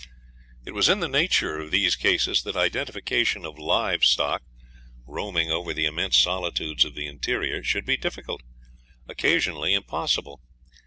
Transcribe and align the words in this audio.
It 0.65 0.71
was 0.71 0.89
in 0.89 0.99
the 0.99 1.07
nature 1.07 1.59
of 1.59 1.69
these 1.69 1.95
cases 1.95 2.41
that 2.41 2.55
identification 2.55 3.45
of 3.45 3.59
live 3.59 4.03
stock, 4.03 4.41
roaming 5.05 5.51
over 5.51 5.75
the 5.75 5.85
immense 5.85 6.17
solitudes 6.17 6.83
of 6.83 6.95
the 6.95 7.05
interior, 7.05 7.61
should 7.63 7.85
be 7.85 7.97
difficult, 7.97 8.41
occasionally 9.07 9.75
impossible. 9.75 10.41